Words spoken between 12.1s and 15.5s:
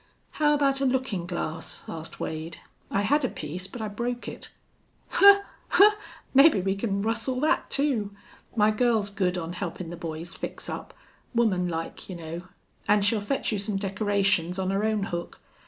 know. An' she'll fetch you some decorations on her own hook.